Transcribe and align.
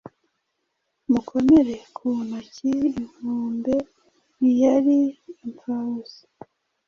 Mukomere 1.11 1.75
ku 1.95 2.07
ntoki 2.25 2.69
Inkombe 2.99 3.75
ntiyari 4.37 4.99
impfabusa 5.45 6.23